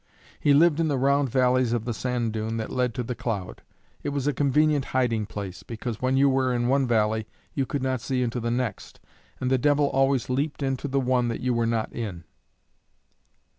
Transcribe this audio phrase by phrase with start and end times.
[0.39, 3.61] He lived in the round valleys of the sand dune that led to The Cloud.
[4.01, 7.83] It was a convenient hiding place, because when you were in one valley you could
[7.83, 8.99] not see into the next,
[9.39, 12.23] and the devil always leaped into the one that you were not in.